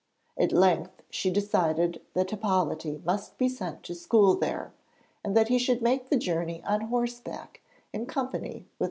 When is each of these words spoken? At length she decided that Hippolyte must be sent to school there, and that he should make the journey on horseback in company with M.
At 0.35 0.51
length 0.51 1.03
she 1.11 1.29
decided 1.29 2.01
that 2.15 2.31
Hippolyte 2.31 3.05
must 3.05 3.37
be 3.37 3.47
sent 3.47 3.83
to 3.83 3.93
school 3.93 4.33
there, 4.33 4.73
and 5.23 5.37
that 5.37 5.49
he 5.49 5.59
should 5.59 5.83
make 5.83 6.09
the 6.09 6.17
journey 6.17 6.63
on 6.63 6.81
horseback 6.81 7.61
in 7.93 8.07
company 8.07 8.61
with 8.65 8.65
M. 8.65 8.69